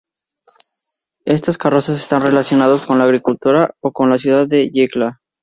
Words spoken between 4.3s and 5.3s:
de Yecla.